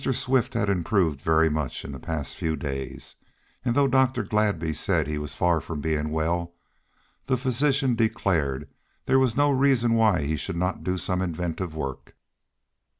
[0.03, 3.17] Swift had improved very much in the past few days,
[3.63, 4.23] and though Dr.
[4.23, 6.55] Gladby said he was far from being well,
[7.27, 8.67] the physician declared
[9.05, 12.15] there was no reason why he should not do some inventive work.